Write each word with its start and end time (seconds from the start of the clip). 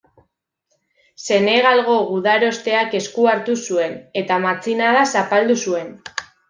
Senegalgo 1.25 1.99
gudarosteak 2.09 2.97
esku 3.03 3.29
hartu 3.35 3.61
zuen, 3.69 3.97
eta 4.25 4.43
matxinada 4.51 5.09
zapaldu 5.17 5.65
zuen. 5.69 5.99